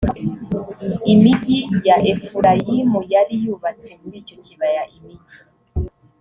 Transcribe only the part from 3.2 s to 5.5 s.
yubatse muri icyo kibaya imigi